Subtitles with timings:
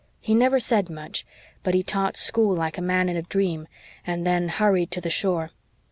[0.19, 1.27] He never said much
[1.61, 3.67] but he taught school like a man in a dream
[4.03, 5.51] and then hurried to the shore.